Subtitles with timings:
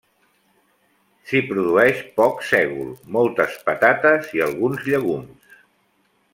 [1.31, 5.57] S'hi produeix poc sègol, moltes patates i alguns llegums.